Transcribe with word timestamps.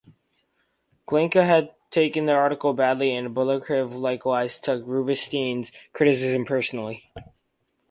Glinka 1.07 1.45
had 1.45 1.75
taken 1.91 2.25
the 2.25 2.31
article 2.33 2.73
badly, 2.73 3.13
and 3.13 3.35
Balakirev 3.35 3.93
likewise 3.93 4.59
took 4.59 4.81
Rubinstein's 4.83 5.71
criticism 5.93 6.43
personally. 6.43 7.11